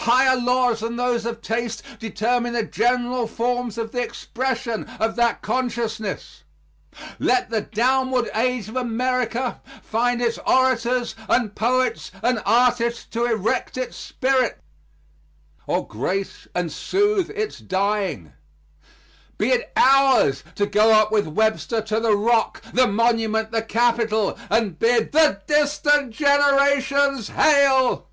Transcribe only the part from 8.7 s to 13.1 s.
America find its orators and poets and artists